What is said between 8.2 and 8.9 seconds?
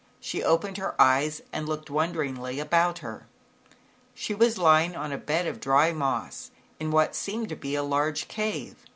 cave.